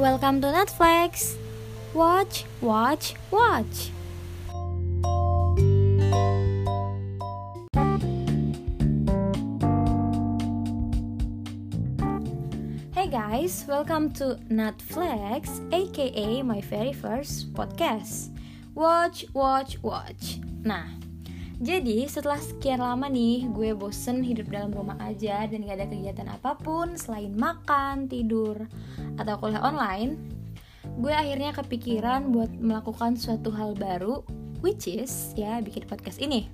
Welcome 0.00 0.40
to 0.40 0.46
Netflix. 0.46 1.36
Watch, 1.92 2.46
watch, 2.62 3.12
watch. 3.30 3.90
Hey 12.94 13.08
guys, 13.10 13.66
welcome 13.68 14.10
to 14.14 14.40
Netflix, 14.48 15.60
aka 15.70 16.42
my 16.44 16.62
very 16.62 16.94
first 16.94 17.52
podcast. 17.52 18.34
Watch, 18.74 19.26
watch, 19.34 19.82
watch. 19.82 20.40
Nah, 20.64 20.96
jadi 21.60 22.08
setelah 22.08 22.40
sekian 22.40 22.80
lama 22.80 23.04
nih 23.04 23.44
gue 23.52 23.76
bosen 23.76 24.24
hidup 24.24 24.48
dalam 24.48 24.72
rumah 24.72 24.96
aja 24.96 25.44
dan 25.44 25.68
gak 25.68 25.76
ada 25.76 25.86
kegiatan 25.92 26.28
apa 26.32 26.56
pun 26.56 26.96
selain 26.96 27.36
makan, 27.36 28.08
tidur, 28.08 28.64
atau 29.20 29.36
kuliah 29.36 29.60
online, 29.60 30.16
gue 31.04 31.12
akhirnya 31.12 31.52
kepikiran 31.52 32.32
buat 32.32 32.48
melakukan 32.56 33.20
suatu 33.20 33.52
hal 33.52 33.76
baru, 33.76 34.24
which 34.64 34.88
is 34.88 35.36
ya 35.36 35.60
bikin 35.60 35.84
podcast 35.84 36.16
ini. 36.16 36.48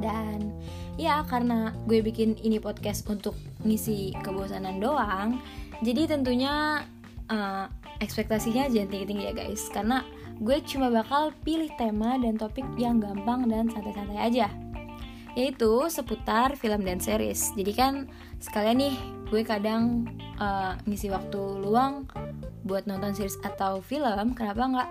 Dan 0.00 0.48
ya 0.96 1.20
karena 1.28 1.76
gue 1.84 2.00
bikin 2.00 2.40
ini 2.40 2.56
podcast 2.56 3.04
untuk 3.04 3.36
ngisi 3.68 4.16
kebosanan 4.24 4.80
doang, 4.80 5.44
jadi 5.84 6.08
tentunya 6.08 6.88
uh, 7.28 7.68
ekspektasinya 8.00 8.72
jangan 8.72 8.88
tinggi-tinggi 8.96 9.28
ya 9.28 9.34
guys, 9.36 9.68
karena 9.68 10.00
gue 10.40 10.56
cuma 10.64 10.88
bakal 10.88 11.36
pilih 11.44 11.68
tema 11.76 12.16
dan 12.16 12.40
topik 12.40 12.64
yang 12.80 12.96
gampang 12.96 13.44
dan 13.44 13.68
santai-santai 13.68 14.16
aja. 14.16 14.48
Yaitu 15.36 15.86
seputar 15.92 16.56
film 16.56 16.82
dan 16.82 16.98
series. 16.98 17.52
Jadi 17.54 17.72
kan 17.76 18.08
sekalian 18.40 18.80
nih 18.80 18.96
gue 19.28 19.44
kadang 19.44 20.08
uh, 20.40 20.74
ngisi 20.88 21.12
waktu 21.12 21.38
luang 21.60 22.08
buat 22.64 22.88
nonton 22.88 23.12
series 23.12 23.38
atau 23.44 23.84
film 23.84 24.32
kenapa 24.34 24.64
nggak 24.64 24.90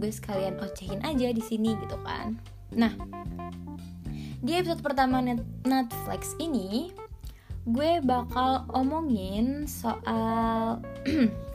gue 0.00 0.12
sekalian 0.12 0.56
ocehin 0.62 1.02
aja 1.02 1.34
di 1.34 1.42
sini 1.42 1.74
gitu 1.82 1.98
kan. 2.06 2.38
Nah 2.72 2.94
di 4.40 4.54
episode 4.54 4.80
pertama 4.86 5.18
Netflix 5.66 6.38
ini 6.38 6.94
gue 7.66 7.98
bakal 8.06 8.62
omongin 8.70 9.66
soal 9.66 10.78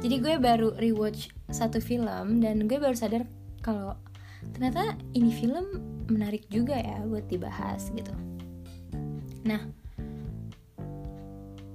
jadi 0.00 0.16
gue 0.20 0.34
baru 0.40 0.68
rewatch 0.76 1.32
satu 1.52 1.80
film 1.80 2.40
dan 2.40 2.64
gue 2.64 2.76
baru 2.76 2.96
sadar 2.96 3.24
kalau 3.64 3.96
ternyata 4.52 4.96
ini 5.16 5.32
film 5.32 5.80
menarik 6.12 6.44
juga 6.52 6.76
ya 6.76 7.00
buat 7.08 7.24
dibahas 7.28 7.88
gitu. 7.96 8.12
Nah 9.48 9.60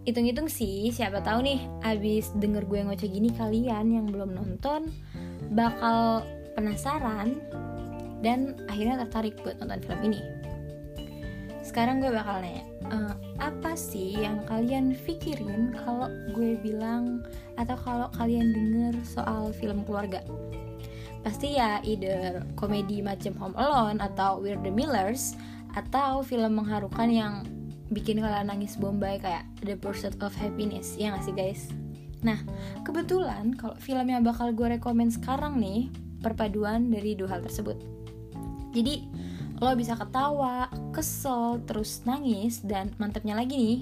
hitung-hitung 0.06 0.50
sih 0.50 0.90
siapa 0.90 1.22
tahu 1.22 1.46
nih 1.46 1.60
abis 1.86 2.34
denger 2.38 2.66
gue 2.66 2.80
ngoceh 2.82 3.10
gini 3.10 3.30
kalian 3.36 3.86
yang 3.94 4.06
belum 4.10 4.34
nonton 4.34 4.90
bakal 5.54 6.26
penasaran 6.58 7.38
dan 8.26 8.58
akhirnya 8.68 9.06
tertarik 9.06 9.38
buat 9.46 9.58
nonton 9.62 9.80
film 9.86 10.02
ini. 10.14 10.22
Sekarang 11.62 12.02
gue 12.02 12.10
bakal 12.10 12.42
nanya 12.42 12.66
uh, 12.90 13.14
apa 13.38 13.78
sih 13.78 14.18
yang 14.18 14.42
kalian 14.50 14.98
pikirin 15.06 15.78
kalau 15.78 16.10
gue 16.34 16.58
bilang 16.60 17.22
atau 17.60 17.76
kalau 17.84 18.08
kalian 18.16 18.56
denger 18.56 18.96
soal 19.04 19.52
film 19.52 19.84
keluarga. 19.84 20.24
Pasti 21.20 21.60
ya 21.60 21.84
either 21.84 22.48
komedi 22.56 23.04
macam 23.04 23.36
Home 23.44 23.58
Alone 23.60 24.00
atau 24.00 24.40
We're 24.40 24.60
the 24.64 24.72
Millers 24.72 25.36
atau 25.76 26.24
film 26.24 26.56
mengharukan 26.56 27.12
yang 27.12 27.44
bikin 27.92 28.24
kalian 28.24 28.48
nangis 28.48 28.80
bombay 28.80 29.20
kayak 29.20 29.44
The 29.60 29.76
Pursuit 29.76 30.16
of 30.24 30.32
Happiness. 30.40 30.96
Ya 30.96 31.12
gak 31.12 31.28
sih 31.28 31.36
guys? 31.36 31.68
Nah 32.24 32.40
kebetulan 32.88 33.60
kalau 33.60 33.76
film 33.76 34.08
yang 34.08 34.24
bakal 34.24 34.56
gue 34.56 34.80
rekomend 34.80 35.12
sekarang 35.12 35.60
nih 35.60 35.92
perpaduan 36.24 36.88
dari 36.88 37.20
dua 37.20 37.36
hal 37.36 37.42
tersebut. 37.44 37.76
Jadi 38.72 39.04
lo 39.60 39.76
bisa 39.76 40.00
ketawa, 40.00 40.72
kesel, 40.96 41.60
terus 41.68 42.00
nangis, 42.08 42.64
dan 42.64 42.96
mantepnya 42.96 43.36
lagi 43.36 43.60
nih, 43.60 43.80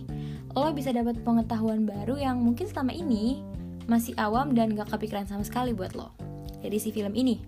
lo 0.57 0.73
bisa 0.73 0.89
dapat 0.89 1.21
pengetahuan 1.21 1.85
baru 1.85 2.17
yang 2.17 2.41
mungkin 2.41 2.65
selama 2.65 2.97
ini 2.97 3.45
masih 3.87 4.13
awam 4.19 4.51
dan 4.51 4.75
gak 4.75 4.91
kepikiran 4.91 5.25
sama 5.25 5.47
sekali 5.47 5.71
buat 5.71 5.95
lo. 5.95 6.11
Jadi 6.59 6.77
si 6.77 6.89
film 6.91 7.15
ini. 7.15 7.39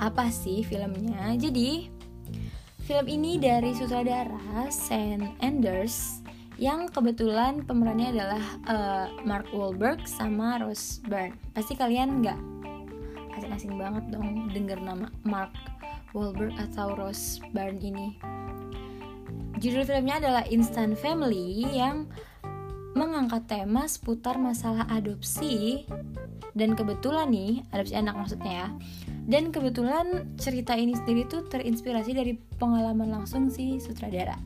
Apa 0.00 0.32
sih 0.32 0.64
filmnya? 0.64 1.36
Jadi, 1.38 1.88
film 2.84 3.06
ini 3.06 3.38
dari 3.38 3.76
sutradara 3.76 4.68
Sam 4.72 5.36
Anders 5.44 6.24
yang 6.56 6.86
kebetulan 6.86 7.66
pemerannya 7.66 8.14
adalah 8.14 8.44
uh, 8.70 9.06
Mark 9.26 9.50
Wahlberg 9.50 10.06
sama 10.06 10.62
Rose 10.62 11.02
Byrne. 11.06 11.34
Pasti 11.50 11.74
kalian 11.74 12.22
nggak 12.22 12.38
asing-asing 13.34 13.74
banget 13.74 14.06
dong 14.14 14.46
denger 14.54 14.78
nama 14.78 15.10
Mark 15.26 15.50
Wahlberg 16.14 16.54
atau 16.70 16.94
Rose 16.94 17.42
Byrne 17.50 17.82
ini. 17.82 18.08
Judul 19.58 19.82
filmnya 19.86 20.22
adalah 20.22 20.44
Instant 20.46 20.94
Family 20.98 21.66
yang 21.74 22.06
mengangkat 22.94 23.44
tema 23.50 23.84
seputar 23.90 24.38
masalah 24.38 24.86
adopsi. 24.88 25.84
Dan 26.54 26.78
kebetulan 26.78 27.34
nih 27.34 27.66
adopsi 27.74 27.94
anak 27.98 28.14
maksudnya 28.14 28.52
ya. 28.54 28.68
Dan 29.26 29.50
kebetulan 29.50 30.38
cerita 30.38 30.78
ini 30.78 30.94
sendiri 30.94 31.26
tuh 31.26 31.44
terinspirasi 31.50 32.14
dari 32.14 32.38
pengalaman 32.56 33.10
langsung 33.10 33.50
si 33.50 33.82
sutradara. 33.82 34.38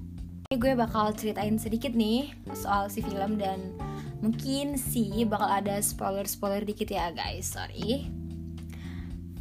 Gue 0.48 0.72
bakal 0.72 1.12
ceritain 1.12 1.60
sedikit 1.60 1.92
nih 1.92 2.32
soal 2.56 2.88
si 2.88 3.04
film 3.04 3.36
dan 3.36 3.76
mungkin 4.24 4.80
sih 4.80 5.28
bakal 5.28 5.44
ada 5.60 5.76
spoiler-spoiler 5.84 6.64
dikit 6.64 6.88
ya 6.88 7.12
guys. 7.12 7.52
Sorry. 7.52 8.08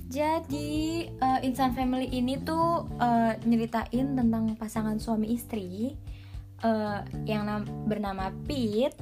Jadi 0.08 1.04
uh, 1.20 1.40
Insan 1.44 1.76
Family 1.76 2.08
ini 2.12 2.40
tuh 2.40 2.88
uh, 3.00 3.34
nyeritain 3.44 4.16
tentang 4.16 4.56
pasangan 4.56 5.00
suami 5.00 5.36
istri 5.36 5.96
uh, 6.64 7.02
yang 7.28 7.66
bernama 7.86 8.34
Pete 8.46 8.98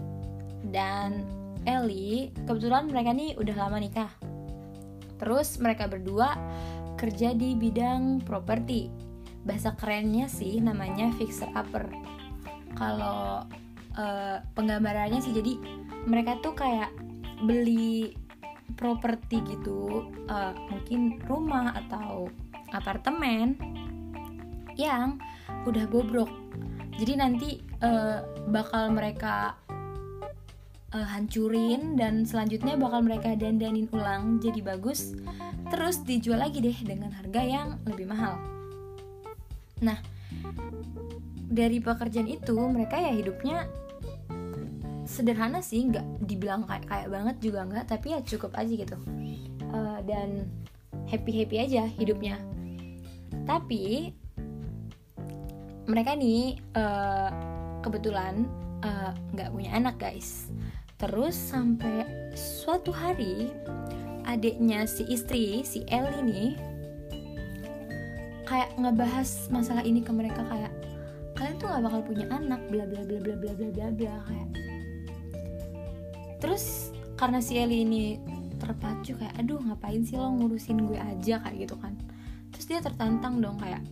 dan 0.72 1.24
Ellie. 1.64 2.34
Kebetulan 2.48 2.90
mereka 2.90 3.12
nih 3.14 3.38
udah 3.38 3.56
lama 3.56 3.78
nikah. 3.80 4.12
Terus 5.22 5.60
mereka 5.64 5.88
berdua 5.88 6.36
kerja 7.00 7.32
di 7.36 7.56
bidang 7.56 8.24
properti. 8.24 8.92
Bahasa 9.46 9.78
kerennya 9.78 10.26
sih 10.26 10.58
namanya 10.60 11.14
fixer 11.16 11.48
upper. 11.54 11.86
Kalau 12.76 13.46
uh, 13.96 14.38
penggambarannya 14.58 15.22
sih 15.24 15.32
jadi 15.32 15.56
mereka 16.06 16.38
tuh 16.44 16.54
kayak 16.54 16.92
beli 17.44 18.16
properti 18.76 19.40
gitu 19.46 20.10
uh, 20.28 20.54
mungkin 20.72 21.22
rumah 21.30 21.78
atau 21.86 22.28
apartemen 22.74 23.56
yang 24.76 25.22
udah 25.64 25.88
bobrok 25.88 26.28
jadi 26.96 27.14
nanti 27.20 27.60
uh, 27.84 28.24
bakal 28.48 28.96
mereka 28.96 29.60
uh, 30.96 31.08
hancurin 31.12 32.00
dan 32.00 32.24
selanjutnya 32.24 32.80
bakal 32.80 33.04
mereka 33.04 33.36
dandanin 33.36 33.92
ulang 33.92 34.40
jadi 34.40 34.64
bagus. 34.64 35.12
Terus 35.68 36.00
dijual 36.08 36.40
lagi 36.40 36.64
deh 36.64 36.78
dengan 36.86 37.12
harga 37.12 37.42
yang 37.44 37.68
lebih 37.84 38.08
mahal. 38.08 38.40
Nah 39.84 40.00
dari 41.52 41.84
pekerjaan 41.84 42.32
itu 42.32 42.56
mereka 42.72 42.96
ya 42.96 43.12
hidupnya 43.12 43.68
sederhana 45.06 45.62
sih 45.62 45.86
nggak 45.86 46.26
dibilang 46.26 46.66
kayak 46.66 46.90
kayak 46.90 47.08
banget 47.14 47.36
juga 47.44 47.60
nggak 47.68 47.86
tapi 47.92 48.16
ya 48.16 48.20
cukup 48.24 48.56
aja 48.56 48.72
gitu. 48.72 48.98
Uh, 49.76 50.00
dan 50.08 50.48
happy 51.12 51.44
happy 51.44 51.60
aja 51.60 51.84
hidupnya. 52.00 52.40
Tapi 53.44 54.16
mereka 55.86 56.18
nih 56.18 56.58
uh, 56.74 57.30
kebetulan 57.86 58.50
nggak 59.34 59.50
uh, 59.50 59.54
punya 59.54 59.72
anak 59.74 59.96
guys. 59.98 60.50
Terus 60.96 61.36
sampai 61.36 62.06
suatu 62.38 62.94
hari 62.94 63.52
adiknya 64.26 64.90
si 64.90 65.06
istri 65.12 65.62
si 65.62 65.86
Ellie 65.90 66.26
nih 66.26 66.52
kayak 68.46 68.78
ngebahas 68.78 69.50
masalah 69.50 69.82
ini 69.82 70.06
ke 70.06 70.14
mereka 70.14 70.46
kayak 70.46 70.74
kalian 71.36 71.58
tuh 71.60 71.68
gak 71.68 71.84
bakal 71.84 72.02
punya 72.06 72.26
anak 72.32 72.62
bla 72.72 72.88
bla 72.88 73.02
bla 73.04 73.20
bla 73.20 73.36
bla 73.36 73.52
bla 73.58 73.68
bla 73.74 73.88
bla 73.92 74.16
kayak. 74.24 74.50
Terus 76.40 76.96
karena 77.20 77.40
si 77.44 77.60
Eli 77.60 77.84
ini 77.84 78.04
terpacu 78.56 79.20
kayak 79.20 79.36
aduh 79.36 79.60
ngapain 79.60 80.00
sih 80.06 80.16
lo 80.16 80.32
ngurusin 80.32 80.88
gue 80.88 80.96
aja 80.96 81.44
kayak 81.44 81.68
gitu 81.68 81.76
kan. 81.76 81.98
Terus 82.56 82.66
dia 82.72 82.80
tertantang 82.80 83.44
dong 83.44 83.60
kayak 83.60 83.84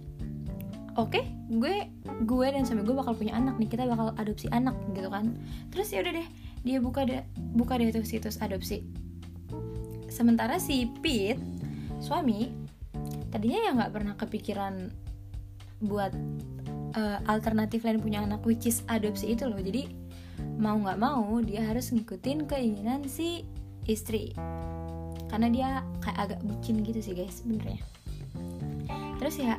oke 0.94 1.10
okay, 1.10 1.26
gue 1.50 1.90
gue 2.26 2.48
dan 2.50 2.64
suami 2.66 2.86
gue 2.86 2.94
bakal 2.94 3.18
punya 3.18 3.34
anak 3.34 3.58
nih 3.58 3.70
kita 3.70 3.90
bakal 3.90 4.14
adopsi 4.18 4.48
anak 4.54 4.78
gitu 4.94 5.10
kan. 5.10 5.38
Terus 5.74 5.90
ya 5.90 6.06
udah 6.06 6.14
deh 6.14 6.28
dia 6.64 6.78
buka 6.80 7.02
deh 7.04 7.22
buka 7.58 7.78
deh 7.82 7.90
tuh 7.90 8.06
situs 8.06 8.38
adopsi. 8.40 8.86
Sementara 10.08 10.62
si 10.62 10.86
Pete 11.02 11.42
suami 11.98 12.54
tadinya 13.34 13.60
ya 13.66 13.72
nggak 13.74 13.92
pernah 13.92 14.14
kepikiran 14.14 14.94
buat 15.84 16.14
uh, 16.96 17.20
alternatif 17.26 17.84
lain 17.84 18.00
punya 18.00 18.22
anak 18.22 18.46
which 18.46 18.70
is 18.70 18.86
adopsi 18.88 19.34
itu 19.34 19.50
loh. 19.50 19.58
Jadi 19.58 19.90
mau 20.62 20.78
nggak 20.78 21.00
mau 21.02 21.42
dia 21.42 21.66
harus 21.66 21.90
ngikutin 21.90 22.46
keinginan 22.46 23.10
si 23.10 23.44
istri. 23.90 24.38
Karena 25.34 25.50
dia 25.50 25.70
kayak 26.06 26.20
agak 26.30 26.40
bucin 26.46 26.86
gitu 26.86 27.02
sih 27.02 27.18
guys 27.18 27.42
sebenarnya. 27.42 27.82
Terus 29.18 29.36
ya 29.42 29.58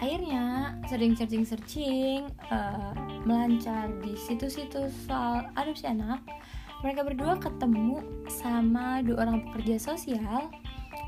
akhirnya 0.00 0.76
sering 0.86 1.16
searching 1.16 1.44
searching 1.44 2.30
uh, 2.52 2.92
melancar 3.24 3.88
di 4.04 4.14
situs-situs 4.14 4.92
soal 5.08 5.48
adopsi 5.56 5.88
anak 5.88 6.20
mereka 6.84 7.08
berdua 7.08 7.40
ketemu 7.40 8.04
sama 8.28 9.00
dua 9.00 9.24
orang 9.24 9.40
pekerja 9.48 9.80
sosial 9.80 10.52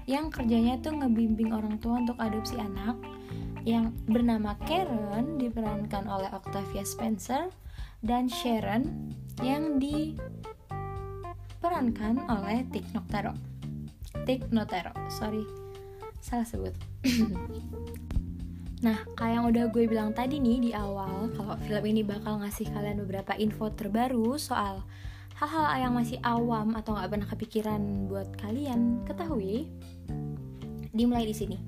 yang 0.09 0.33
kerjanya 0.33 0.81
tuh 0.81 0.97
ngebimbing 0.97 1.53
orang 1.53 1.77
tua 1.77 2.01
untuk 2.01 2.17
adopsi 2.17 2.57
anak 2.57 2.97
yang 3.69 3.93
bernama 4.09 4.57
Karen 4.65 5.37
diperankan 5.37 6.09
oleh 6.09 6.33
Octavia 6.33 6.89
Spencer 6.89 7.53
dan 8.01 8.33
Sharon 8.33 9.13
yang 9.45 9.77
diperankan 9.77 10.25
oleh 12.33 12.65
Tik 12.73 12.97
Notaro. 12.97 13.37
Tik 14.25 14.49
Notaro, 14.49 14.97
sorry, 15.13 15.45
salah 16.25 16.49
sebut. 16.49 16.73
nah, 18.85 18.99
kayak 19.19 19.35
yang 19.41 19.47
udah 19.51 19.65
gue 19.71 19.85
bilang 19.91 20.11
tadi 20.15 20.39
nih 20.39 20.59
di 20.59 20.71
awal, 20.75 21.31
kalau 21.35 21.55
film 21.67 21.85
ini 21.87 22.03
bakal 22.07 22.39
ngasih 22.43 22.71
kalian 22.71 23.03
beberapa 23.03 23.35
info 23.35 23.71
terbaru 23.75 24.39
soal 24.39 24.87
hal-hal 25.39 25.67
yang 25.79 25.95
masih 25.95 26.19
awam 26.27 26.75
atau 26.75 26.99
nggak 26.99 27.11
pernah 27.15 27.29
kepikiran 27.31 27.83
buat 28.11 28.29
kalian 28.43 29.07
ketahui 29.07 29.71
dimulai 30.91 31.31
di 31.31 31.35
sini. 31.35 31.59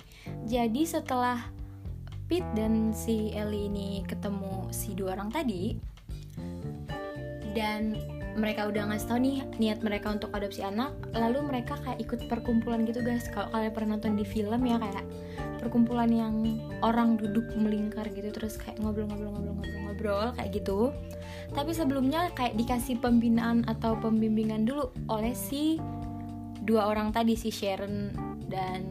Jadi 0.50 0.82
setelah 0.82 1.38
Pete 2.26 2.46
dan 2.54 2.94
si 2.94 3.30
Ellie 3.34 3.70
ini 3.70 4.02
ketemu 4.06 4.70
si 4.70 4.94
dua 4.94 5.18
orang 5.18 5.30
tadi 5.30 5.74
dan 7.54 7.94
mereka 8.38 8.70
udah 8.70 8.90
ngasih 8.90 9.06
tau 9.10 9.18
nih 9.18 9.42
niat 9.58 9.82
mereka 9.82 10.14
untuk 10.14 10.30
adopsi 10.30 10.62
anak 10.62 10.94
lalu 11.14 11.42
mereka 11.42 11.74
kayak 11.82 11.98
ikut 12.02 12.20
perkumpulan 12.30 12.86
gitu 12.86 13.02
guys. 13.02 13.26
Kalau 13.30 13.50
kalian 13.50 13.72
pernah 13.74 13.90
nonton 13.98 14.14
di 14.14 14.24
film 14.26 14.62
ya 14.66 14.78
kayak 14.78 15.04
perkumpulan 15.58 16.10
yang 16.10 16.34
orang 16.80 17.18
duduk 17.18 17.44
melingkar 17.58 18.06
gitu 18.14 18.30
terus 18.30 18.56
kayak 18.56 18.78
ngobrol-ngobrol-ngobrol-ngobrol-ngobrol 18.80 20.32
kayak 20.38 20.50
gitu. 20.54 20.94
Tapi 21.50 21.74
sebelumnya 21.74 22.30
kayak 22.38 22.54
dikasih 22.54 23.02
pembinaan 23.02 23.66
atau 23.66 23.98
pembimbingan 23.98 24.62
dulu 24.62 24.94
oleh 25.10 25.34
si 25.34 25.82
dua 26.62 26.86
orang 26.92 27.10
tadi 27.10 27.34
si 27.34 27.50
Sharon 27.50 28.14
dan 28.46 28.82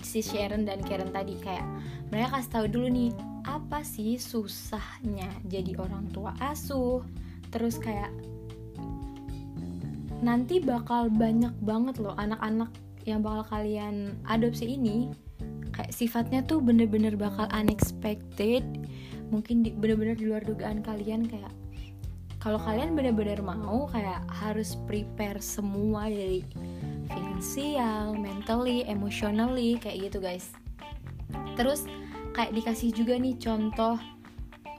si 0.00 0.22
Sharon 0.22 0.62
dan 0.62 0.80
Karen 0.86 1.10
tadi. 1.10 1.34
Kayak 1.42 1.66
mereka 2.14 2.38
kasih 2.38 2.50
tahu 2.54 2.66
dulu 2.70 2.86
nih 2.88 3.10
apa 3.44 3.80
sih 3.82 4.20
susahnya 4.20 5.26
jadi 5.48 5.74
orang 5.80 6.12
tua 6.12 6.36
asuh 6.38 7.00
terus 7.50 7.78
kayak 7.78 8.10
nanti 10.20 10.60
bakal 10.60 11.08
banyak 11.08 11.52
banget 11.64 11.96
loh 11.98 12.14
anak-anak 12.16 12.70
yang 13.08 13.24
bakal 13.24 13.42
kalian 13.58 14.14
adopsi 14.28 14.76
ini 14.76 15.08
kayak 15.72 15.92
sifatnya 15.94 16.44
tuh 16.44 16.60
bener-bener 16.60 17.16
bakal 17.16 17.48
unexpected 17.56 18.62
mungkin 19.32 19.64
bener-bener 19.80 20.18
di 20.18 20.28
luar 20.28 20.44
dugaan 20.44 20.84
kalian 20.84 21.24
kayak 21.24 21.54
kalau 22.40 22.56
kalian 22.56 22.96
bener-bener 22.96 23.36
mau 23.44 23.84
kayak 23.92 24.24
harus 24.32 24.72
prepare 24.88 25.44
semua 25.44 26.08
dari 26.08 26.40
finansial, 27.12 28.16
mentally, 28.16 28.80
emotionally 28.88 29.76
kayak 29.76 30.08
gitu 30.08 30.24
guys. 30.24 30.48
Terus 31.60 31.84
kayak 32.32 32.56
dikasih 32.56 32.96
juga 32.96 33.20
nih 33.20 33.36
contoh 33.36 34.00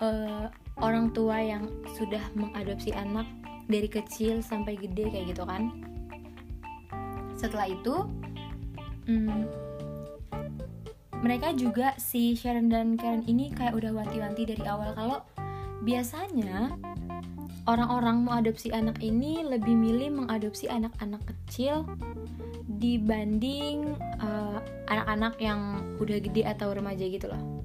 uh, 0.01 0.49
orang 0.81 1.13
tua 1.13 1.37
yang 1.39 1.69
sudah 1.95 2.21
mengadopsi 2.33 2.91
anak 2.91 3.29
dari 3.69 3.87
kecil 3.87 4.41
sampai 4.43 4.75
gede 4.75 5.07
kayak 5.13 5.37
gitu 5.37 5.43
kan. 5.47 5.71
Setelah 7.37 7.69
itu, 7.71 8.05
hmm, 9.07 9.47
mereka 11.21 11.53
juga 11.53 11.93
si 12.01 12.33
Sharon 12.33 12.67
dan 12.73 12.97
Karen 12.97 13.23
ini 13.29 13.53
kayak 13.53 13.77
udah 13.77 13.93
wanti-wanti 13.93 14.43
dari 14.49 14.65
awal 14.65 14.91
kalau 14.97 15.21
biasanya 15.85 16.73
orang-orang 17.69 18.25
mau 18.25 18.41
adopsi 18.41 18.73
anak 18.73 18.97
ini 19.05 19.45
lebih 19.45 19.73
milih 19.77 20.25
mengadopsi 20.25 20.65
anak-anak 20.65 21.21
kecil 21.29 21.85
dibanding 22.81 23.93
eh, 24.17 24.59
anak-anak 24.89 25.37
uh, 25.37 25.41
yang 25.41 25.61
udah 26.01 26.17
gede 26.17 26.41
atau 26.41 26.73
remaja 26.73 27.05
gitu 27.05 27.29
loh 27.29 27.61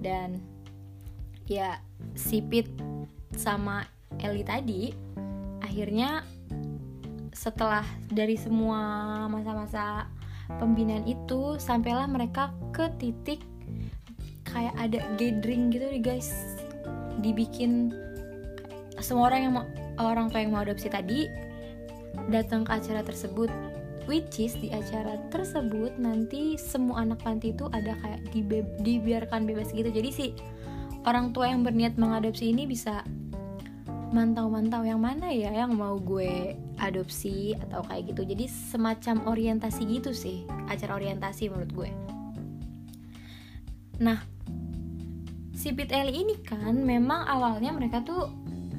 dan 0.00 0.40
ya 1.44 1.76
si 2.16 2.40
Pete 2.40 2.72
sama 3.36 3.84
Ellie 4.18 4.42
tadi 4.42 4.90
akhirnya 5.60 6.24
setelah 7.36 7.84
dari 8.08 8.40
semua 8.40 8.80
masa-masa 9.28 10.08
pembinaan 10.56 11.04
itu 11.04 11.60
sampailah 11.60 12.08
mereka 12.08 12.50
ke 12.72 12.88
titik 12.96 13.44
kayak 14.48 14.72
ada 14.80 15.04
gathering 15.20 15.68
gitu 15.68 15.84
nih 15.84 16.00
guys. 16.00 16.32
Dibikin 17.20 17.92
semua 19.04 19.28
orang 19.28 19.40
yang 19.44 19.52
mau 19.60 19.66
orang 20.00 20.32
tua 20.32 20.40
yang 20.40 20.56
mau 20.56 20.64
adopsi 20.64 20.88
tadi 20.88 21.28
datang 22.32 22.64
ke 22.64 22.72
acara 22.72 23.04
tersebut 23.04 23.52
which 24.08 24.40
is 24.40 24.56
di 24.56 24.72
acara 24.72 25.20
tersebut 25.28 25.92
nanti 26.00 26.56
semua 26.56 27.04
anak 27.04 27.20
panti 27.20 27.52
itu 27.52 27.68
ada 27.74 27.92
kayak 28.00 28.20
dibe 28.32 28.64
dibiarkan 28.80 29.44
bebas 29.44 29.74
gitu. 29.76 29.92
Jadi 29.92 30.10
sih 30.14 30.30
orang 31.06 31.30
tua 31.30 31.48
yang 31.48 31.62
berniat 31.62 31.94
mengadopsi 31.94 32.50
ini 32.50 32.66
bisa 32.66 33.06
mantau-mantau 34.10 34.82
yang 34.86 35.02
mana 35.02 35.30
ya 35.30 35.50
yang 35.54 35.74
mau 35.74 35.98
gue 35.98 36.54
adopsi 36.78 37.54
atau 37.68 37.82
kayak 37.86 38.14
gitu. 38.14 38.22
Jadi 38.26 38.44
semacam 38.50 39.30
orientasi 39.30 39.82
gitu 39.86 40.10
sih 40.10 40.42
acara 40.66 40.98
orientasi 40.98 41.50
menurut 41.50 41.70
gue. 41.74 41.90
Nah 44.02 44.18
si 45.56 45.72
Pit 45.72 45.94
Eli 45.94 46.26
ini 46.26 46.36
kan 46.42 46.74
memang 46.74 47.24
awalnya 47.24 47.72
mereka 47.72 48.02
tuh 48.02 48.28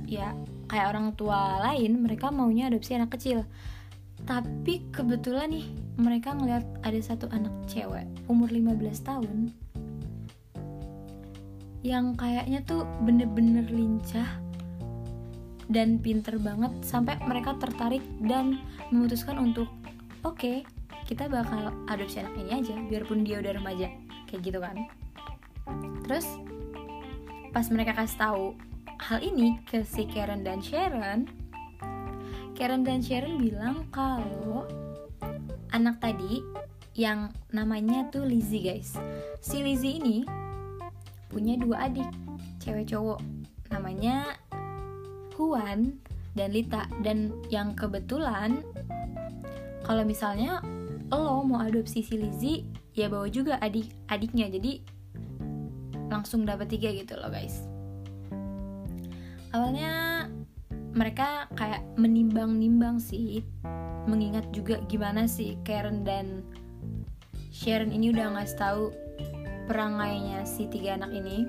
ya 0.07 0.35
kayak 0.67 0.93
orang 0.93 1.15
tua 1.15 1.63
lain 1.63 2.03
mereka 2.03 2.27
maunya 2.31 2.67
adopsi 2.67 2.95
anak 2.99 3.15
kecil. 3.15 3.47
Tapi 4.27 4.91
kebetulan 4.91 5.55
nih 5.55 5.67
mereka 5.95 6.35
ngeliat 6.35 6.63
ada 6.83 6.99
satu 6.99 7.31
anak 7.31 7.53
cewek 7.71 8.03
umur 8.27 8.51
15 8.51 9.07
tahun 9.07 9.55
yang 11.87 12.19
kayaknya 12.19 12.59
tuh 12.67 12.83
bener-bener 13.07 13.63
lincah 13.71 14.27
dan 15.71 16.03
pinter 16.03 16.35
banget 16.35 16.75
sampai 16.83 17.15
mereka 17.23 17.55
tertarik 17.55 18.03
dan 18.27 18.59
memutuskan 18.91 19.39
untuk 19.39 19.71
oke 20.27 20.35
okay, 20.35 20.57
kita 21.07 21.31
bakal 21.31 21.71
adopsi 21.87 22.19
anak 22.19 22.35
ini 22.35 22.51
aja 22.59 22.75
biarpun 22.91 23.23
dia 23.23 23.39
udah 23.39 23.55
remaja 23.55 23.87
kayak 24.27 24.41
gitu 24.43 24.59
kan 24.59 24.75
terus 26.03 26.27
pas 27.55 27.63
mereka 27.71 27.95
kasih 27.95 28.19
tahu 28.19 28.45
hal 28.99 29.23
ini 29.23 29.63
ke 29.63 29.85
si 29.87 30.09
Karen 30.09 30.43
dan 30.43 30.59
Sharon, 30.59 31.29
Karen 32.57 32.81
dan 32.83 32.99
Sharon 32.99 33.37
bilang 33.39 33.85
kalau 33.93 34.65
anak 35.71 36.01
tadi 36.01 36.41
yang 36.97 37.29
namanya 37.53 38.09
tuh 38.09 38.25
Lizzie 38.25 38.65
guys. 38.65 38.97
Si 39.37 39.61
Lizzie 39.61 40.01
ini 40.01 40.25
punya 41.27 41.59
dua 41.59 41.91
adik, 41.91 42.07
cewek 42.63 42.91
cowok. 42.91 43.19
Namanya 43.71 44.35
Huan 45.35 45.99
dan 46.33 46.49
Lita. 46.51 46.87
Dan 47.03 47.35
yang 47.51 47.75
kebetulan 47.75 48.63
kalau 49.83 50.03
misalnya 50.03 50.59
lo 51.07 51.43
mau 51.47 51.63
adopsi 51.63 52.03
si 52.03 52.19
Lizzie 52.19 52.67
ya 52.97 53.07
bawa 53.07 53.29
juga 53.31 53.59
adik 53.63 53.87
adiknya. 54.11 54.51
Jadi 54.51 54.83
langsung 56.07 56.47
dapat 56.47 56.71
tiga 56.71 56.91
gitu 56.91 57.15
loh 57.19 57.31
guys. 57.31 57.63
Awalnya 59.55 60.27
mereka 60.97 61.47
kayak 61.55 61.85
menimbang-nimbang 61.95 62.97
sih 62.97 63.45
mengingat 64.07 64.49
juga 64.55 64.79
gimana 64.87 65.27
sih 65.27 65.59
Karen 65.61 66.01
dan 66.01 66.41
Sharon 67.51 67.91
ini 67.91 68.09
udah 68.15 68.33
ngasih 68.33 68.57
tahu 68.57 68.83
perangainya 69.67 70.47
si 70.47 70.65
tiga 70.71 70.95
anak 70.95 71.11
ini 71.11 71.45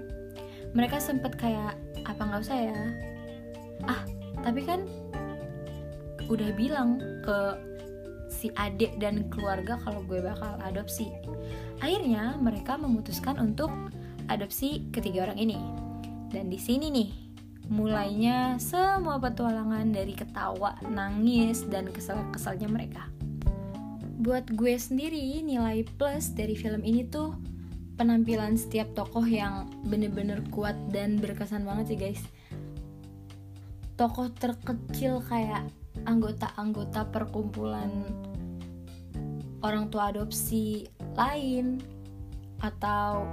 mereka 0.76 1.00
sempet 1.00 1.38
kayak 1.38 1.78
apa 2.04 2.20
nggak 2.20 2.42
usah 2.44 2.58
ya? 2.58 2.80
Ah 3.86 4.02
tapi 4.42 4.62
kan 4.66 4.84
udah 6.28 6.50
bilang 6.52 7.00
ke 7.24 7.38
si 8.28 8.52
adik 8.54 9.00
dan 9.00 9.26
keluarga 9.32 9.80
kalau 9.80 10.04
gue 10.04 10.20
bakal 10.20 10.60
adopsi. 10.60 11.08
Akhirnya 11.80 12.36
mereka 12.36 12.76
memutuskan 12.76 13.40
untuk 13.40 13.72
adopsi 14.28 14.84
ketiga 14.92 15.30
orang 15.30 15.40
ini. 15.40 15.58
Dan 16.28 16.52
di 16.52 16.60
sini 16.60 16.92
nih 16.92 17.10
mulainya 17.72 18.60
semua 18.60 19.16
petualangan 19.16 19.88
dari 19.92 20.12
ketawa, 20.12 20.76
nangis, 20.88 21.64
dan 21.68 21.88
kesel-keselnya 21.88 22.68
mereka. 22.68 23.08
Buat 24.18 24.52
gue 24.52 24.76
sendiri, 24.76 25.40
nilai 25.40 25.88
plus 25.96 26.36
dari 26.36 26.52
film 26.52 26.84
ini 26.84 27.08
tuh 27.08 27.32
penampilan 27.98 28.54
setiap 28.54 28.94
tokoh 28.94 29.26
yang 29.26 29.66
bener-bener 29.90 30.40
kuat 30.54 30.78
dan 30.94 31.18
berkesan 31.18 31.66
banget 31.66 31.92
sih 31.92 31.98
guys. 31.98 32.22
tokoh 33.98 34.30
terkecil 34.30 35.18
kayak 35.26 35.66
anggota-anggota 36.06 37.10
perkumpulan 37.10 37.90
orang 39.58 39.90
tua 39.90 40.14
adopsi 40.14 40.86
lain 41.18 41.82
atau 42.62 43.26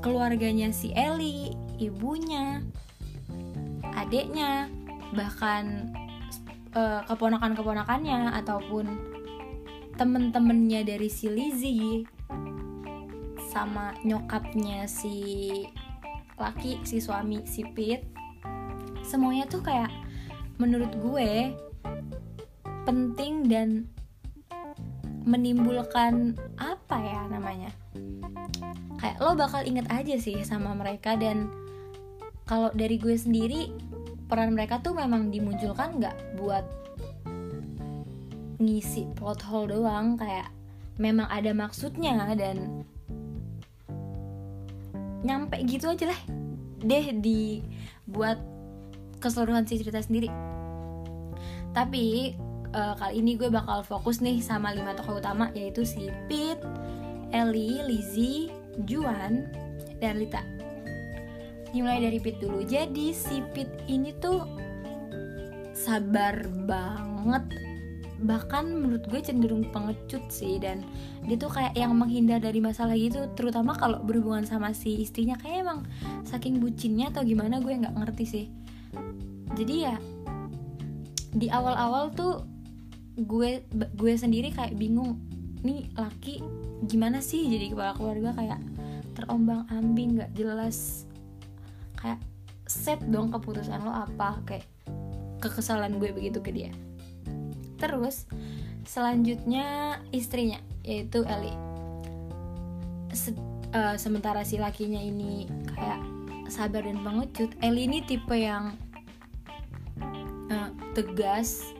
keluarganya 0.00 0.72
si 0.72 0.88
Eli, 0.96 1.52
ibunya, 1.76 2.64
adiknya, 3.92 4.72
bahkan 5.12 5.92
uh, 6.72 7.04
keponakan-keponakannya 7.08 8.36
ataupun 8.40 8.86
temen-temennya 9.96 10.84
dari 10.84 11.08
si 11.08 11.28
Lizzie 11.28 12.15
sama 13.56 13.96
nyokapnya 14.04 14.84
si 14.84 15.64
laki 16.36 16.84
si 16.84 17.00
suami 17.00 17.40
si 17.48 17.64
Pete 17.64 18.04
semuanya 19.00 19.48
tuh 19.48 19.64
kayak 19.64 19.88
menurut 20.60 20.92
gue 21.00 21.56
penting 22.84 23.48
dan 23.48 23.88
menimbulkan 25.26 26.38
apa 26.54 26.96
ya 27.02 27.26
namanya? 27.26 27.72
Kayak 29.02 29.16
lo 29.18 29.34
bakal 29.34 29.66
inget 29.66 29.90
aja 29.90 30.14
sih 30.20 30.38
sama 30.46 30.76
mereka 30.76 31.18
dan 31.18 31.50
kalau 32.46 32.70
dari 32.76 33.00
gue 33.00 33.16
sendiri 33.18 33.74
peran 34.30 34.54
mereka 34.54 34.78
tuh 34.78 34.94
memang 34.94 35.34
dimunculkan 35.34 35.98
nggak 35.98 36.16
buat 36.38 36.62
ngisi 38.62 39.10
plot 39.18 39.42
hole 39.48 39.74
doang 39.74 40.14
kayak 40.14 40.48
memang 40.96 41.28
ada 41.28 41.52
maksudnya 41.52 42.32
dan 42.38 42.75
nyampe 45.26 45.58
gitu 45.66 45.90
aja 45.90 46.06
lah. 46.14 46.20
Deh 46.78 47.10
di 47.18 47.60
buat 48.06 48.38
keseluruhan 49.18 49.66
si 49.66 49.82
cerita 49.82 49.98
sendiri. 49.98 50.30
Tapi 51.74 52.32
uh, 52.72 52.94
kali 52.96 53.20
ini 53.20 53.34
gue 53.34 53.50
bakal 53.50 53.82
fokus 53.82 54.22
nih 54.22 54.38
sama 54.40 54.72
lima 54.72 54.94
tokoh 54.94 55.18
utama 55.18 55.50
yaitu 55.52 55.82
si 55.82 56.08
Pete, 56.30 56.62
Ellie, 57.34 57.82
Lizzie, 57.84 58.48
Juan, 58.86 59.50
dan 59.98 60.22
Lita. 60.22 60.40
Dimulai 61.74 62.00
dari 62.00 62.18
Pit 62.22 62.40
dulu. 62.40 62.64
Jadi 62.64 63.12
si 63.12 63.42
Pit 63.52 63.68
ini 63.90 64.14
tuh 64.16 64.40
sabar 65.76 66.48
banget 66.64 67.44
bahkan 68.24 68.64
menurut 68.72 69.04
gue 69.12 69.20
cenderung 69.20 69.68
pengecut 69.68 70.24
sih 70.32 70.56
dan 70.56 70.80
dia 71.28 71.36
tuh 71.36 71.52
kayak 71.52 71.76
yang 71.76 71.92
menghindar 71.92 72.40
dari 72.40 72.64
masalah 72.64 72.96
gitu 72.96 73.28
terutama 73.36 73.76
kalau 73.76 74.00
berhubungan 74.00 74.48
sama 74.48 74.72
si 74.72 75.04
istrinya. 75.04 75.36
Kayak 75.36 75.68
emang 75.68 75.80
saking 76.24 76.62
bucinnya 76.62 77.12
atau 77.12 77.26
gimana 77.26 77.60
gue 77.60 77.72
nggak 77.76 77.92
ngerti 77.92 78.24
sih. 78.24 78.46
Jadi 79.52 79.74
ya 79.84 79.96
di 81.36 81.52
awal-awal 81.52 82.16
tuh 82.16 82.48
gue 83.20 83.60
gue 83.72 84.12
sendiri 84.16 84.52
kayak 84.52 84.76
bingung 84.80 85.20
nih 85.60 85.92
laki 85.96 86.40
gimana 86.88 87.20
sih? 87.20 87.44
Jadi 87.52 87.76
kepala 87.76 87.92
keluarga 87.92 88.32
kayak 88.32 88.60
terombang 89.12 89.68
ambing 89.68 90.16
nggak 90.16 90.32
jelas. 90.32 91.04
Kayak 92.00 92.24
set 92.64 92.98
dong 93.12 93.28
keputusan 93.30 93.84
lo 93.84 93.92
apa 93.92 94.40
kayak 94.48 94.66
kekesalan 95.38 96.00
gue 96.00 96.10
begitu 96.10 96.40
ke 96.40 96.50
dia 96.50 96.72
terus 97.76 98.24
selanjutnya 98.86 99.98
istrinya 100.10 100.60
yaitu 100.86 101.26
Eli 101.26 101.54
Se 103.16 103.32
uh, 103.72 103.96
sementara 103.96 104.44
si 104.44 104.60
lakinya 104.60 105.00
ini 105.00 105.48
kayak 105.72 106.00
sabar 106.52 106.84
dan 106.84 107.00
pengecut 107.02 107.50
Eli 107.64 107.88
ini 107.88 108.04
tipe 108.04 108.36
yang 108.36 108.76
uh, 110.52 110.70
tegas 110.94 111.74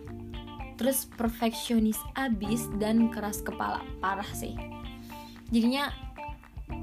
terus 0.76 1.08
perfeksionis 1.16 1.96
abis 2.12 2.68
dan 2.76 3.08
keras 3.08 3.40
kepala. 3.40 3.80
Parah 4.00 4.28
sih. 4.36 4.52
Jadinya 5.48 5.88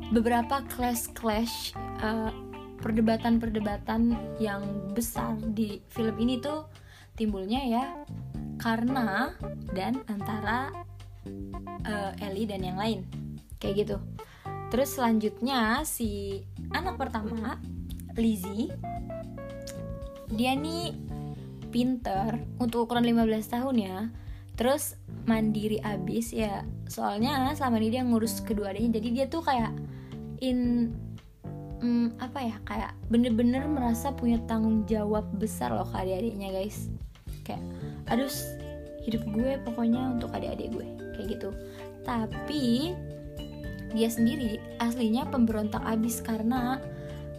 beberapa 0.10 0.65
clash 0.72 1.13
clash 1.13 1.77
uh, 2.01 2.34
perdebatan-perdebatan 2.82 4.17
yang 4.41 4.63
besar 4.91 5.39
di 5.39 5.79
film 5.93 6.15
ini 6.20 6.41
tuh 6.41 6.67
timbulnya 7.15 7.62
ya 7.63 7.86
karena 8.62 9.33
dan 9.72 10.01
antara 10.10 10.72
uh, 11.86 12.12
Ellie 12.22 12.50
dan 12.50 12.62
yang 12.62 12.77
lain. 12.77 13.05
Kayak 13.57 13.75
gitu. 13.88 13.98
Terus 14.74 14.89
selanjutnya 14.98 15.86
si 15.86 16.41
anak 16.74 16.98
pertama 16.98 17.62
Lizzie 18.17 18.74
dia 20.33 20.57
nih 20.57 20.98
pinter 21.69 22.41
untuk 22.57 22.89
ukuran 22.89 23.05
15 23.05 23.53
tahun 23.53 23.75
ya. 23.77 24.00
Terus 24.53 24.98
mandiri 25.24 25.79
abis 25.79 26.36
ya 26.36 26.67
soalnya 26.91 27.55
selama 27.55 27.79
ini 27.79 27.89
dia 27.95 28.03
ngurus 28.03 28.43
kedua 28.43 28.75
adanya 28.75 29.00
jadi 29.00 29.07
dia 29.10 29.25
tuh 29.31 29.39
kayak 29.39 29.72
in 30.43 30.91
hmm, 31.79 32.19
apa 32.19 32.39
ya 32.43 32.55
kayak 32.67 32.91
bener-bener 33.07 33.63
merasa 33.67 34.12
punya 34.12 34.39
tanggung 34.43 34.83
jawab 34.83 35.24
besar 35.39 35.72
loh 35.72 35.88
ke 35.88 35.95
adik-adiknya 35.95 36.51
guys 36.51 36.91
kayak 37.43 37.63
aduh 38.09 38.31
hidup 39.03 39.23
gue 39.35 39.59
pokoknya 39.67 40.17
untuk 40.17 40.31
adik-adik 40.31 40.71
gue. 40.71 40.88
Kayak 41.15 41.27
gitu. 41.39 41.50
Tapi 42.07 42.95
dia 43.93 44.09
sendiri 44.09 44.57
aslinya 44.81 45.29
pemberontak 45.29 45.83
abis 45.85 46.23
karena 46.23 46.81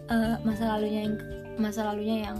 uh, 0.07 0.39
masa 0.47 0.77
lalunya 0.77 1.09
yang 1.09 1.15
masa 1.59 1.81
lalunya 1.83 2.31
yang 2.31 2.37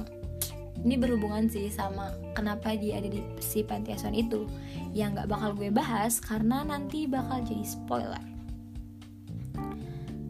ini 0.86 1.02
berhubungan 1.02 1.50
sih 1.50 1.68
sama 1.74 2.14
kenapa 2.38 2.78
dia 2.78 3.02
ada 3.02 3.10
di 3.10 3.20
si 3.42 3.66
panti 3.66 3.92
asuhan 3.92 4.16
itu. 4.16 4.46
Yang 4.94 5.20
nggak 5.20 5.30
bakal 5.34 5.50
gue 5.58 5.70
bahas 5.74 6.22
karena 6.22 6.62
nanti 6.64 7.10
bakal 7.10 7.42
jadi 7.44 7.66
spoiler. 7.66 8.24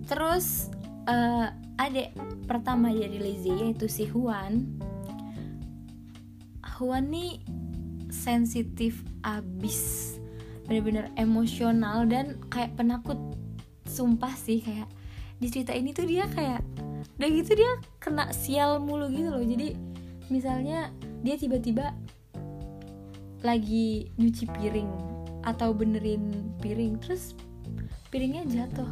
Terus 0.06 0.72
uh, 1.10 1.52
adik 1.76 2.16
pertama 2.48 2.94
dari 2.94 3.20
Lizzie 3.20 3.58
yaitu 3.58 3.92
si 3.92 4.08
Huan 4.08 4.80
Huan 6.76 7.08
nih 7.08 7.40
sensitif 8.12 9.00
abis 9.24 10.20
bener-bener 10.68 11.08
emosional 11.16 12.04
dan 12.04 12.36
kayak 12.52 12.76
penakut. 12.76 13.16
Sumpah 13.88 14.36
sih 14.36 14.60
kayak 14.60 14.92
di 15.40 15.48
cerita 15.48 15.72
ini 15.72 15.96
tuh 15.96 16.04
dia 16.04 16.28
kayak 16.28 16.60
udah 17.16 17.30
gitu 17.32 17.56
dia 17.56 17.72
kena 18.04 18.28
sial 18.36 18.84
mulu 18.84 19.08
gitu 19.08 19.32
loh. 19.32 19.46
Jadi 19.46 19.72
misalnya 20.28 20.92
dia 21.24 21.40
tiba-tiba 21.40 21.96
lagi 23.40 24.12
nyuci 24.20 24.50
piring 24.52 24.92
atau 25.48 25.72
benerin 25.72 26.52
piring 26.60 27.00
terus 27.00 27.38
piringnya 28.12 28.44
jatuh. 28.52 28.90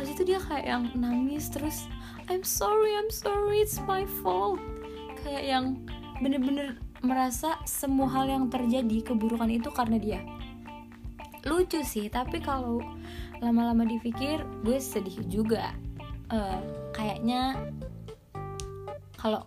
Habis 0.00 0.16
itu 0.16 0.32
dia 0.32 0.40
kayak 0.40 0.64
yang 0.64 0.84
nangis 0.96 1.52
terus 1.52 1.84
I'm 2.32 2.40
sorry 2.40 2.96
I'm 2.96 3.12
sorry 3.12 3.60
it's 3.60 3.76
my 3.84 4.08
fault. 4.24 4.62
Kayak 5.20 5.44
yang 5.44 5.64
bener-bener 6.24 6.78
merasa 7.02 7.62
semua 7.62 8.10
hal 8.10 8.26
yang 8.26 8.44
terjadi 8.50 9.14
keburukan 9.14 9.50
itu 9.50 9.70
karena 9.70 9.96
dia. 9.98 10.20
Lucu 11.46 11.80
sih 11.86 12.10
tapi 12.10 12.42
kalau 12.42 12.82
lama-lama 13.38 13.86
dipikir 13.86 14.42
gue 14.66 14.78
sedih 14.82 15.22
juga. 15.30 15.70
Uh, 16.28 16.60
kayaknya 16.92 17.56
kalau 19.16 19.46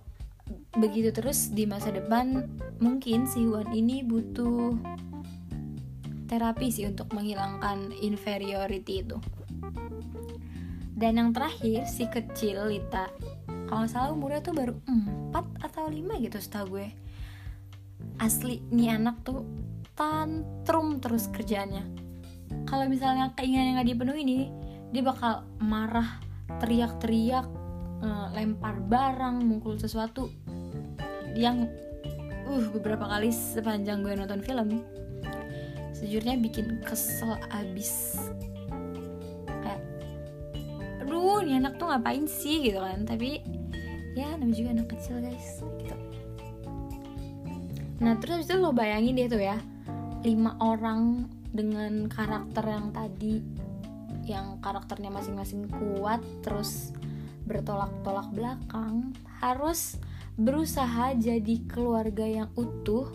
begitu 0.76 1.12
terus 1.12 1.52
di 1.52 1.68
masa 1.68 1.92
depan 1.92 2.48
mungkin 2.80 3.28
si 3.28 3.44
Huan 3.46 3.70
ini 3.76 4.02
butuh 4.02 4.74
terapi 6.32 6.72
sih 6.72 6.88
untuk 6.88 7.12
menghilangkan 7.12 7.92
inferiority 8.00 9.04
itu. 9.04 9.20
Dan 10.96 11.20
yang 11.20 11.30
terakhir 11.36 11.90
si 11.90 12.08
kecil 12.08 12.72
Lita. 12.72 13.12
Kalau 13.68 13.88
salah 13.88 14.12
umurnya 14.16 14.44
tuh 14.44 14.56
baru 14.56 14.74
4 15.34 15.66
atau 15.66 15.88
5 15.88 16.24
gitu 16.24 16.38
setahu 16.40 16.80
gue 16.80 16.88
asli 18.22 18.62
nih 18.70 19.02
anak 19.02 19.26
tuh 19.26 19.44
tantrum 19.98 21.02
terus 21.02 21.28
kerjanya 21.34 21.82
kalau 22.70 22.88
misalnya 22.88 23.34
keinginan 23.36 23.74
yang 23.74 23.78
gak 23.82 23.90
dipenuhi 23.90 24.22
nih 24.24 24.44
dia 24.92 25.04
bakal 25.04 25.48
marah 25.64 26.20
teriak-teriak 26.60 27.48
eh, 28.04 28.28
lempar 28.36 28.80
barang 28.84 29.40
mukul 29.40 29.80
sesuatu. 29.80 30.28
Yang 31.32 31.72
uh 32.48 32.66
beberapa 32.76 33.08
kali 33.08 33.32
sepanjang 33.32 34.04
gue 34.04 34.14
nonton 34.20 34.44
film 34.44 34.84
sejujurnya 35.96 36.36
bikin 36.44 36.84
kesel 36.84 37.40
abis. 37.56 38.20
Aduh 41.02 41.44
ini 41.44 41.60
anak 41.60 41.76
tuh 41.80 41.88
ngapain 41.88 42.28
sih? 42.28 42.72
Gitu 42.72 42.80
kan. 42.80 43.08
Tapi 43.08 43.40
ya 44.12 44.36
namanya 44.36 44.56
juga 44.60 44.70
anak 44.76 44.88
kecil 44.92 45.24
guys 45.24 45.64
gitu 45.80 46.11
nah 48.02 48.18
terus 48.18 48.50
itu 48.50 48.58
lo 48.58 48.74
bayangin 48.74 49.14
deh 49.14 49.30
tuh 49.30 49.42
ya 49.46 49.62
lima 50.26 50.58
orang 50.58 51.30
dengan 51.54 52.10
karakter 52.10 52.66
yang 52.66 52.90
tadi 52.90 53.42
yang 54.26 54.58
karakternya 54.62 55.14
masing-masing 55.14 55.70
kuat 55.70 56.22
terus 56.42 56.94
bertolak-tolak 57.46 58.30
belakang 58.32 59.12
harus 59.42 59.98
berusaha 60.40 61.14
jadi 61.18 61.56
keluarga 61.68 62.24
yang 62.24 62.50
utuh. 62.56 63.10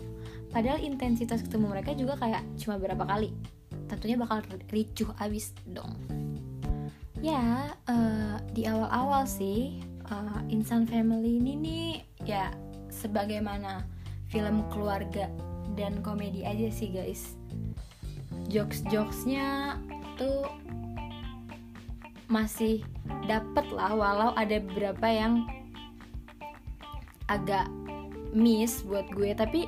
Padahal 0.53 0.79
intensitas 0.79 1.43
ketemu 1.43 1.73
mereka 1.73 1.91
juga 1.97 2.15
kayak 2.19 2.43
cuma 2.59 2.79
berapa 2.79 3.03
kali. 3.03 3.33
Tentunya 3.87 4.19
bakal 4.19 4.43
ricuh 4.71 5.11
abis 5.19 5.55
dong. 5.67 5.95
Ya 7.19 7.73
uh, 7.89 8.37
di 8.53 8.69
awal-awal 8.69 9.25
sih 9.25 9.81
uh, 10.07 10.39
Insan 10.53 10.85
Family 10.85 11.41
ini 11.41 11.53
nih 11.57 11.89
ya 12.29 12.53
sebagaimana 12.93 13.96
film 14.27 14.67
keluarga 14.71 15.31
dan 15.75 15.99
komedi 16.03 16.43
aja 16.43 16.67
sih 16.71 16.91
guys. 16.91 17.35
Jokes-jokesnya 18.47 19.79
tuh 20.15 20.47
masih 22.27 22.83
dapet 23.27 23.63
lah 23.71 23.95
walau 23.95 24.31
ada 24.35 24.59
beberapa 24.59 25.07
yang 25.07 25.47
agak 27.31 27.67
miss 28.35 28.83
buat 28.83 29.07
gue. 29.15 29.31
Tapi 29.35 29.67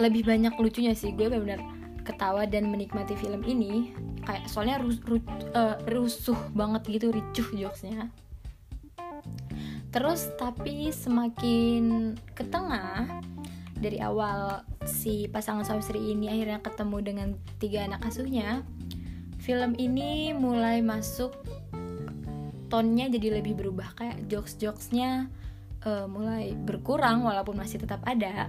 lebih 0.00 0.24
banyak 0.24 0.56
lucunya 0.56 0.96
sih 0.96 1.12
gue 1.12 1.28
benar-benar 1.28 1.60
ketawa 2.02 2.44
dan 2.44 2.68
menikmati 2.68 3.16
film 3.16 3.40
ini. 3.44 3.92
Kayak 4.22 4.46
soalnya 4.48 4.76
ru, 4.78 4.92
ru, 5.02 5.18
uh, 5.56 5.76
rusuh 5.88 6.38
banget 6.52 6.82
gitu 7.00 7.12
ricuh 7.12 7.48
jokesnya. 7.56 8.12
Terus 9.92 10.32
tapi 10.40 10.88
semakin 10.88 12.16
ke 12.32 12.48
tengah 12.48 13.20
dari 13.82 13.98
awal 13.98 14.62
si 14.86 15.26
pasangan 15.26 15.66
suami 15.66 15.82
istri 15.82 16.00
ini 16.14 16.30
akhirnya 16.30 16.62
ketemu 16.62 16.96
dengan 17.02 17.28
tiga 17.58 17.90
anak 17.90 18.06
asuhnya 18.06 18.62
film 19.42 19.74
ini 19.74 20.30
mulai 20.30 20.78
masuk 20.86 21.34
tonnya 22.70 23.10
jadi 23.12 23.42
lebih 23.42 23.58
berubah. 23.58 23.92
Kayak 23.98 24.16
jokes 24.30 24.56
jokesnya 24.56 25.28
uh, 25.84 26.06
mulai 26.08 26.56
berkurang 26.56 27.26
walaupun 27.26 27.58
masih 27.58 27.82
tetap 27.82 28.00
ada. 28.08 28.48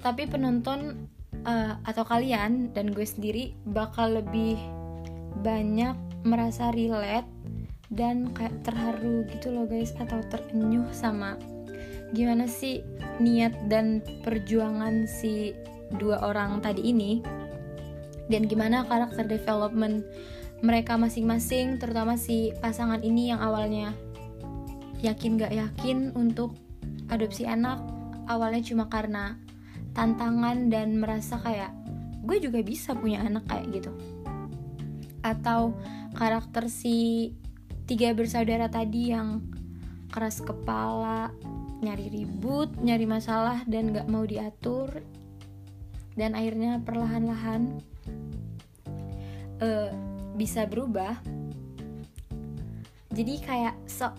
Tapi 0.00 0.22
penonton 0.30 1.10
uh, 1.44 1.76
atau 1.84 2.06
kalian 2.06 2.72
dan 2.72 2.94
gue 2.94 3.04
sendiri 3.04 3.52
bakal 3.68 4.16
lebih 4.22 4.56
banyak 5.42 5.98
merasa 6.24 6.72
relate 6.72 7.28
dan 7.92 8.32
kayak 8.32 8.56
terharu 8.64 9.28
gitu 9.28 9.52
loh 9.52 9.68
guys 9.68 9.92
atau 10.00 10.24
terenyuh 10.32 10.88
sama 10.96 11.36
gimana 12.14 12.46
sih 12.46 12.80
niat 13.18 13.66
dan 13.66 14.00
perjuangan 14.22 15.04
si 15.10 15.52
dua 15.98 16.22
orang 16.22 16.62
tadi 16.62 16.94
ini? 16.94 17.20
Dan 18.30 18.48
gimana 18.48 18.88
karakter 18.88 19.28
development 19.28 20.06
mereka 20.64 20.96
masing-masing 20.96 21.76
terutama 21.76 22.16
si 22.16 22.56
pasangan 22.62 23.04
ini 23.04 23.28
yang 23.34 23.42
awalnya 23.42 23.92
yakin 25.04 25.36
gak 25.36 25.52
yakin 25.52 26.16
untuk 26.16 26.56
adopsi 27.12 27.44
anak 27.44 27.84
awalnya 28.24 28.64
cuma 28.64 28.88
karena 28.88 29.36
tantangan 29.92 30.72
dan 30.72 30.96
merasa 30.96 31.36
kayak 31.36 31.70
gue 32.24 32.40
juga 32.40 32.64
bisa 32.64 32.96
punya 32.96 33.20
anak 33.20 33.44
kayak 33.44 33.84
gitu. 33.84 33.92
Atau 35.20 35.76
karakter 36.16 36.72
si 36.72 37.30
tiga 37.84 38.16
bersaudara 38.16 38.72
tadi 38.72 39.12
yang 39.12 39.44
keras 40.08 40.40
kepala 40.40 41.28
nyari 41.84 42.08
ribut 42.08 42.72
nyari 42.80 43.04
masalah 43.04 43.60
dan 43.68 43.92
gak 43.92 44.08
mau 44.08 44.24
diatur. 44.24 44.88
Dan 46.14 46.32
akhirnya 46.32 46.80
perlahan-lahan 46.80 47.82
uh, 49.60 49.90
bisa 50.38 50.64
berubah. 50.64 51.18
Jadi 53.14 53.34
kayak 53.42 53.76
so 53.86 54.10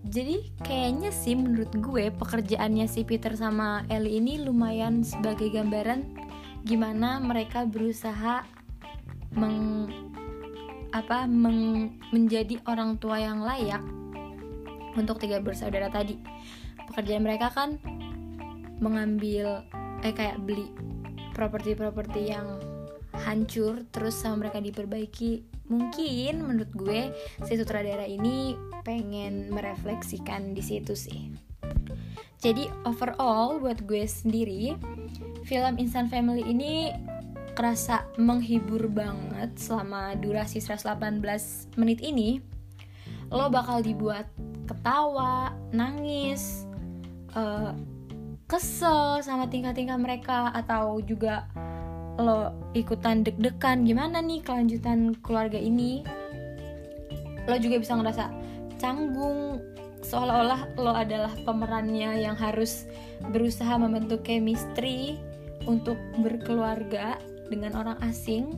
jadi 0.00 0.40
kayaknya 0.64 1.12
sih 1.12 1.36
menurut 1.36 1.70
gue 1.76 2.08
pekerjaannya 2.08 2.88
si 2.88 3.04
Peter 3.04 3.36
sama 3.36 3.84
Ellie 3.92 4.16
ini 4.16 4.40
lumayan 4.40 5.04
sebagai 5.04 5.52
gambaran 5.52 6.08
gimana 6.64 7.20
mereka 7.20 7.68
berusaha 7.68 8.44
meng 9.36 9.92
apa 10.90 11.28
meng, 11.28 11.94
menjadi 12.10 12.58
orang 12.66 12.96
tua 12.96 13.20
yang 13.20 13.44
layak 13.44 13.84
untuk 14.98 15.22
tiga 15.22 15.38
bersaudara 15.38 15.92
tadi 15.92 16.18
pekerjaan 16.90 17.24
mereka 17.24 17.48
kan 17.54 17.78
mengambil 18.82 19.64
eh 20.00 20.12
kayak 20.12 20.42
beli 20.42 20.68
properti-properti 21.36 22.32
yang 22.32 22.58
hancur 23.14 23.84
terus 23.92 24.16
sama 24.18 24.46
mereka 24.46 24.58
diperbaiki. 24.58 25.44
Mungkin 25.70 26.42
menurut 26.42 26.72
gue 26.74 27.14
si 27.46 27.52
sutradara 27.54 28.02
ini 28.02 28.58
pengen 28.82 29.54
merefleksikan 29.54 30.50
di 30.56 30.62
situ 30.64 30.98
sih. 30.98 31.30
Jadi 32.40 32.66
overall 32.88 33.60
buat 33.60 33.84
gue 33.84 34.08
sendiri 34.08 34.74
film 35.44 35.76
Instant 35.76 36.08
Family 36.08 36.42
ini 36.42 36.90
kerasa 37.52 38.08
menghibur 38.16 38.88
banget 38.88 39.52
selama 39.60 40.16
durasi 40.16 40.64
118 40.64 41.20
menit 41.76 42.00
ini. 42.00 42.40
Lo 43.28 43.52
bakal 43.52 43.84
dibuat 43.84 44.26
ketawa, 44.64 45.52
nangis, 45.70 46.64
uh, 47.34 47.72
kesel 48.50 49.22
sama 49.22 49.46
tingkah-tingkah 49.46 49.98
mereka 49.98 50.50
atau 50.54 50.98
juga 51.02 51.46
lo 52.20 52.52
ikutan 52.76 53.24
deg-degan 53.24 53.86
gimana 53.86 54.20
nih 54.20 54.42
kelanjutan 54.42 55.16
keluarga 55.22 55.56
ini? 55.56 56.04
Lo 57.48 57.56
juga 57.56 57.80
bisa 57.80 57.96
ngerasa 57.96 58.28
canggung 58.76 59.62
seolah-olah 60.04 60.74
lo 60.80 60.92
adalah 60.96 61.32
pemerannya 61.44 62.24
yang 62.24 62.34
harus 62.34 62.88
berusaha 63.30 63.76
membentuk 63.76 64.24
chemistry 64.24 65.20
untuk 65.68 65.96
berkeluarga 66.24 67.20
dengan 67.52 67.76
orang 67.76 67.98
asing 68.06 68.56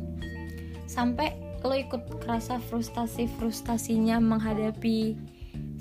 sampai 0.87 1.35
lo 1.67 1.75
ikut 1.75 2.23
kerasa 2.23 2.59
frustasi-frustasinya 2.71 4.19
menghadapi 4.19 5.19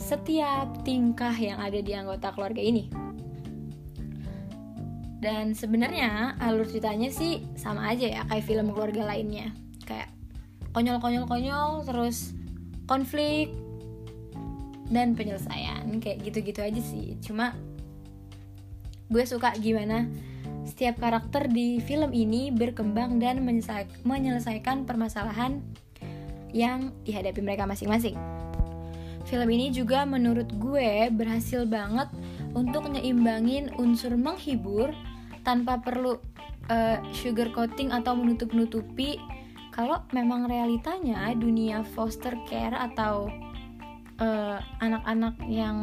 setiap 0.01 0.81
tingkah 0.81 1.31
yang 1.37 1.61
ada 1.61 1.77
di 1.77 1.93
anggota 1.93 2.33
keluarga 2.33 2.59
ini. 2.59 2.89
Dan 5.21 5.53
sebenarnya 5.53 6.33
alur 6.41 6.65
ceritanya 6.65 7.13
sih 7.13 7.45
sama 7.53 7.93
aja 7.93 8.09
ya 8.09 8.21
kayak 8.25 8.45
film 8.49 8.73
keluarga 8.73 9.05
lainnya. 9.05 9.53
Kayak 9.85 10.09
konyol-konyol-konyol 10.73 11.85
terus 11.85 12.33
konflik 12.89 13.53
dan 14.89 15.13
penyelesaian 15.13 16.01
kayak 16.01 16.25
gitu-gitu 16.25 16.65
aja 16.65 16.81
sih. 16.81 17.21
Cuma 17.21 17.53
gue 19.13 19.23
suka 19.29 19.53
gimana 19.61 20.09
setiap 20.65 20.97
karakter 20.97 21.45
di 21.53 21.77
film 21.85 22.09
ini 22.17 22.49
berkembang 22.49 23.21
dan 23.21 23.45
menyelesaikan 24.01 24.89
permasalahan 24.89 25.61
yang 26.49 26.89
dihadapi 27.05 27.39
mereka 27.45 27.69
masing-masing. 27.69 28.40
Film 29.31 29.47
ini 29.47 29.71
juga 29.71 30.03
menurut 30.03 30.51
gue 30.59 31.07
berhasil 31.07 31.63
banget 31.63 32.11
untuk 32.51 32.91
nyeimbangin 32.91 33.71
unsur 33.79 34.19
menghibur 34.19 34.91
tanpa 35.47 35.79
perlu 35.79 36.19
uh, 36.67 36.99
sugar 37.15 37.47
coating 37.55 37.95
atau 37.95 38.11
menutup-nutupi. 38.11 39.15
Kalau 39.71 40.03
memang 40.11 40.51
realitanya 40.51 41.31
dunia 41.31 41.79
foster 41.95 42.35
care 42.43 42.75
atau 42.75 43.31
eh, 44.19 44.59
anak-anak 44.83 45.39
uh, 45.39 45.47
yang 45.47 45.77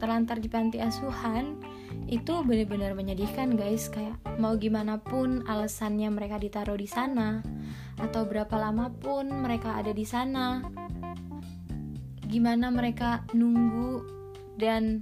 terlantar 0.00 0.40
di 0.40 0.48
panti 0.48 0.80
asuhan 0.80 1.60
itu 2.08 2.40
benar-benar 2.40 2.96
menyedihkan 2.96 3.52
guys. 3.52 3.92
Kayak 3.92 4.16
mau 4.40 4.56
gimana 4.56 4.96
pun 4.96 5.44
alasannya 5.44 6.08
mereka 6.08 6.40
ditaruh 6.40 6.80
di 6.80 6.88
sana 6.88 7.44
atau 8.00 8.24
berapa 8.24 8.56
lama 8.56 8.88
pun 8.96 9.28
mereka 9.28 9.76
ada 9.76 9.92
di 9.92 10.08
sana 10.08 10.64
gimana 12.28 12.68
mereka 12.68 13.24
nunggu 13.32 14.04
dan 14.60 15.00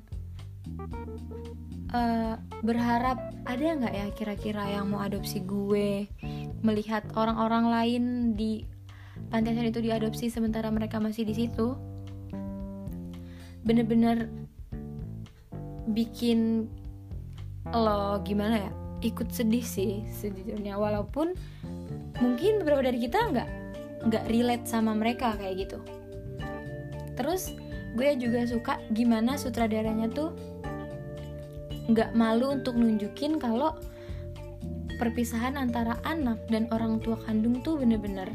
uh, 1.91 2.39
berharap 2.63 3.19
ada 3.43 3.67
nggak 3.83 3.95
ya 3.95 4.07
kira-kira 4.15 4.63
yang 4.71 4.95
mau 4.95 5.03
adopsi 5.03 5.43
gue? 5.43 6.07
Melihat 6.63 7.11
orang-orang 7.19 7.65
lain 7.67 8.05
di 8.39 8.63
panti 9.29 9.51
asuhan 9.51 9.75
itu 9.75 9.83
diadopsi 9.83 10.31
sementara 10.31 10.71
mereka 10.71 11.03
masih 11.03 11.27
di 11.27 11.35
situ. 11.35 11.75
Bener-bener 13.67 14.31
bikin 15.91 16.71
lo 17.75 18.23
gimana 18.23 18.71
ya? 18.71 18.73
Ikut 19.03 19.35
sedih 19.35 19.67
sih 19.67 20.07
sejujurnya. 20.15 20.79
Walaupun 20.79 21.35
mungkin 22.23 22.63
beberapa 22.63 22.87
dari 22.87 23.03
kita 23.03 23.19
nggak 23.35 23.49
nggak 24.07 24.25
relate 24.31 24.65
sama 24.71 24.95
mereka 24.95 25.35
kayak 25.35 25.67
gitu 25.67 25.83
terus 27.17 27.57
gue 27.97 28.13
juga 28.21 28.45
suka 28.45 28.79
gimana 28.93 29.41
sutradaranya 29.41 30.13
tuh 30.13 30.37
nggak 31.89 32.13
malu 32.13 32.53
untuk 32.53 32.77
nunjukin 32.77 33.41
kalau 33.41 33.73
perpisahan 34.97 35.61
antara 35.61 36.01
anak 36.03 36.41
dan 36.49 36.67
orang 36.73 36.99
tua 37.01 37.21
kandung 37.25 37.61
tuh 37.61 37.79
bener-bener 37.81 38.29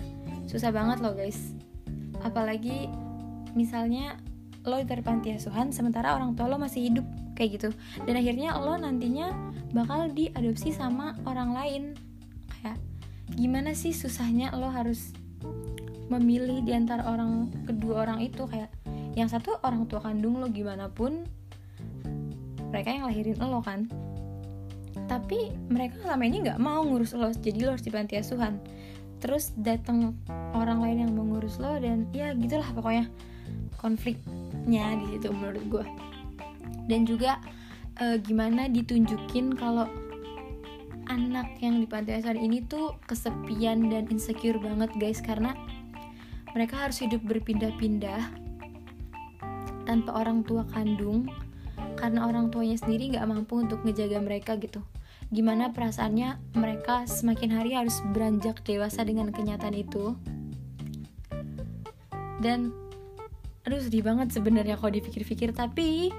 susah 0.51 0.71
banget 0.71 0.99
loh 0.99 1.15
guys. 1.15 1.55
Apalagi 2.21 2.91
misalnya 3.57 4.19
lo 4.61 4.77
dari 4.85 5.01
panti 5.01 5.33
asuhan 5.33 5.73
sementara 5.73 6.13
orang 6.13 6.37
tua 6.37 6.51
lo 6.51 6.61
masih 6.61 6.91
hidup 6.91 7.05
kayak 7.33 7.59
gitu. 7.59 7.69
Dan 8.05 8.19
akhirnya 8.19 8.59
lo 8.59 8.77
nantinya 8.77 9.33
bakal 9.73 10.11
diadopsi 10.11 10.75
sama 10.75 11.17
orang 11.23 11.55
lain. 11.55 11.83
Kayak 12.61 12.77
gimana 13.33 13.71
sih 13.73 13.95
susahnya 13.95 14.53
lo 14.53 14.69
harus 14.69 15.15
memilih 16.11 16.59
di 16.67 16.75
antara 16.75 17.07
orang 17.07 17.47
kedua 17.63 18.03
orang 18.03 18.19
itu 18.19 18.43
kayak 18.43 18.67
yang 19.15 19.31
satu 19.31 19.59
orang 19.63 19.87
tua 19.87 20.03
kandung 20.03 20.39
lo 20.39 20.47
gimana 20.51 20.91
pun 20.91 21.23
mereka 22.71 22.89
yang 22.91 23.07
lahirin 23.07 23.39
lo 23.39 23.63
kan. 23.63 23.87
Tapi 25.07 25.51
mereka 25.67 25.99
selama 26.03 26.23
ini 26.23 26.37
nggak 26.47 26.59
mau 26.59 26.83
ngurus 26.83 27.15
lo 27.15 27.31
jadi 27.31 27.67
lo 27.67 27.75
harus 27.75 27.83
di 27.83 27.91
panti 27.91 28.19
asuhan. 28.19 28.59
Terus 29.23 29.55
datang 29.55 30.15
orang 30.55 30.83
lain 30.83 30.97
yang 31.07 31.11
mengurus 31.15 31.59
lo 31.59 31.79
dan 31.79 32.07
ya 32.11 32.35
gitulah 32.35 32.67
pokoknya 32.75 33.07
konfliknya 33.79 34.85
di 34.99 35.05
situ 35.15 35.33
menurut 35.33 35.65
gue 35.67 35.85
dan 36.85 37.07
juga 37.07 37.41
e, 37.97 38.17
gimana 38.21 38.69
ditunjukin 38.69 39.57
kalau 39.57 39.89
anak 41.11 41.47
yang 41.59 41.79
di 41.81 41.87
panti 41.87 42.15
asuhan 42.15 42.39
ini 42.39 42.63
tuh 42.67 42.95
kesepian 43.05 43.91
dan 43.91 44.07
insecure 44.07 44.57
banget 44.57 44.89
guys. 44.95 45.19
Karena 45.19 45.51
mereka 46.51 46.87
harus 46.87 46.99
hidup 46.99 47.23
berpindah-pindah 47.23 48.21
tanpa 49.87 50.11
orang 50.15 50.43
tua 50.45 50.67
kandung 50.71 51.27
karena 51.97 52.25
orang 52.25 52.49
tuanya 52.49 52.77
sendiri 52.79 53.13
nggak 53.15 53.27
mampu 53.27 53.61
untuk 53.61 53.83
ngejaga 53.85 54.17
mereka 54.23 54.57
gitu. 54.57 54.81
Gimana 55.31 55.71
perasaannya? 55.71 56.59
Mereka 56.59 57.07
semakin 57.07 57.55
hari 57.55 57.71
harus 57.71 58.03
beranjak 58.11 58.67
dewasa 58.67 59.07
dengan 59.07 59.31
kenyataan 59.31 59.77
itu. 59.77 60.17
Dan 62.43 62.75
aduh 63.61 63.79
sedih 63.79 64.01
banget 64.01 64.33
sebenarnya 64.33 64.75
kalau 64.75 64.91
dipikir-pikir 64.97 65.53
tapi 65.53 66.09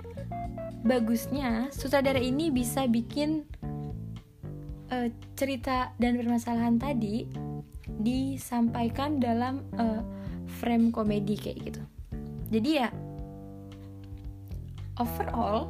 bagusnya 0.87 1.75
sutradara 1.75 2.23
ini 2.23 2.55
bisa 2.55 2.87
bikin 2.87 3.43
uh, 4.95 5.11
cerita 5.35 5.91
dan 5.99 6.15
permasalahan 6.15 6.79
tadi 6.79 7.27
disampaikan 7.99 9.19
dalam 9.19 9.67
uh, 9.75 10.03
frame 10.63 10.95
komedi 10.95 11.35
kayak 11.35 11.59
gitu. 11.67 11.83
Jadi 12.55 12.71
ya 12.79 12.89
overall 15.03 15.67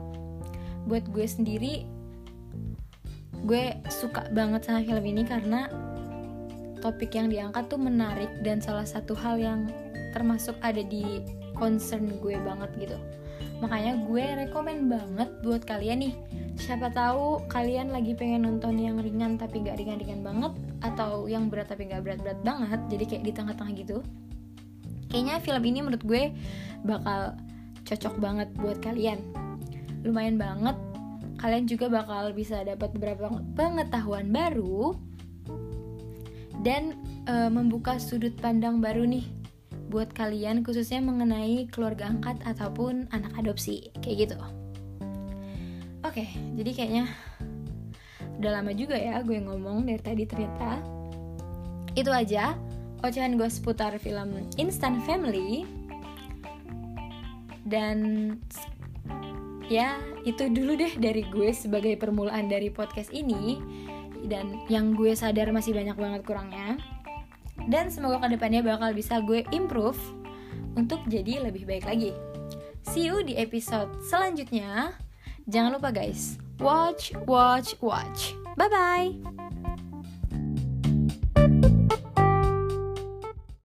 buat 0.85 1.09
gue 1.09 1.25
sendiri 1.25 1.89
gue 3.49 3.65
suka 3.89 4.29
banget 4.37 4.69
sama 4.69 4.85
film 4.85 5.03
ini 5.09 5.25
karena 5.25 5.73
topik 6.85 7.17
yang 7.17 7.33
diangkat 7.33 7.65
tuh 7.73 7.81
menarik 7.81 8.29
dan 8.45 8.61
salah 8.61 8.85
satu 8.85 9.17
hal 9.17 9.41
yang 9.41 9.71
termasuk 10.13 10.55
ada 10.61 10.85
di 10.85 11.25
concern 11.57 12.21
gue 12.21 12.37
banget 12.43 12.71
gitu. 12.77 12.99
Makanya 13.65 14.03
gue 14.05 14.25
rekomen 14.47 14.91
banget 14.91 15.31
buat 15.47 15.63
kalian 15.63 16.11
nih. 16.11 16.15
Siapa 16.59 16.93
tahu 16.93 17.47
kalian 17.49 17.95
lagi 17.95 18.13
pengen 18.13 18.45
nonton 18.45 18.77
yang 18.77 19.01
ringan 19.01 19.41
tapi 19.41 19.65
gak 19.65 19.81
ringan-ringan 19.81 20.21
banget 20.21 20.53
atau 20.85 21.25
yang 21.31 21.49
berat 21.49 21.71
tapi 21.71 21.89
gak 21.89 22.05
berat-berat 22.05 22.39
banget 22.45 22.81
jadi 22.93 23.05
kayak 23.09 23.25
di 23.25 23.33
tengah-tengah 23.33 23.73
gitu 23.73 23.99
kayaknya 25.13 25.37
film 25.45 25.63
ini 25.69 25.85
menurut 25.85 26.05
gue 26.09 26.33
bakal 26.89 27.37
cocok 27.85 28.17
banget 28.17 28.49
buat 28.57 28.81
kalian 28.81 29.21
lumayan 30.09 30.41
banget 30.41 30.75
kalian 31.37 31.69
juga 31.69 31.93
bakal 31.93 32.33
bisa 32.33 32.65
dapat 32.65 32.97
beberapa 32.97 33.29
pengetahuan 33.53 34.33
baru 34.33 34.97
dan 36.63 36.97
e, 37.27 37.35
membuka 37.51 37.99
sudut 37.99 38.33
pandang 38.39 38.81
baru 38.81 39.05
nih 39.05 39.27
buat 39.93 40.09
kalian 40.17 40.65
khususnya 40.65 41.05
mengenai 41.05 41.69
keluarga 41.69 42.09
angkat 42.09 42.41
ataupun 42.49 43.13
anak 43.13 43.29
adopsi 43.37 43.93
kayak 44.01 44.25
gitu. 44.25 44.39
Oke, 46.03 46.25
jadi 46.57 46.71
kayaknya 46.73 47.05
udah 48.41 48.51
lama 48.59 48.73
juga 48.73 48.97
ya 48.97 49.21
gue 49.21 49.37
ngomong 49.37 49.85
dari 49.85 50.01
tadi 50.01 50.25
ternyata. 50.25 50.81
Itu 51.93 52.09
aja 52.09 52.57
ocehan 53.03 53.35
gue 53.37 53.47
seputar 53.51 53.95
film 53.99 54.49
Instant 54.57 55.03
Family. 55.05 55.67
Dan 57.67 57.99
ya 59.71 59.99
itu 60.27 60.51
dulu 60.51 60.75
deh 60.79 60.99
dari 60.99 61.27
gue 61.27 61.51
sebagai 61.55 61.95
permulaan 61.99 62.51
dari 62.51 62.71
podcast 62.71 63.11
ini. 63.15 63.59
Dan 64.23 64.63
yang 64.71 64.95
gue 64.95 65.13
sadar 65.19 65.51
masih 65.51 65.75
banyak 65.75 65.99
banget 65.99 66.23
kurangnya. 66.23 66.79
Dan 67.69 67.91
semoga 67.93 68.23
ke 68.27 68.39
depannya 68.39 68.65
bakal 68.65 68.95
bisa 68.95 69.21
gue 69.23 69.45
improve 69.53 69.99
untuk 70.79 71.03
jadi 71.07 71.45
lebih 71.45 71.69
baik 71.69 71.85
lagi. 71.85 72.17
See 72.87 73.07
you 73.07 73.23
di 73.23 73.39
episode 73.39 73.93
selanjutnya. 74.07 74.97
Jangan 75.47 75.79
lupa 75.79 75.91
guys 75.91 76.39
watch 76.63 77.15
watch 77.27 77.75
watch. 77.83 78.35
Bye 78.55 78.71
bye 78.71 79.52